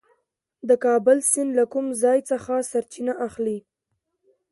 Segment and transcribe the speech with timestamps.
[0.69, 3.57] د کابل سیند له کوم ځای څخه سرچینه اخلي؟